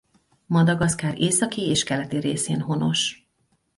[0.45, 3.27] Madagaszkár északi és keleti részén honos.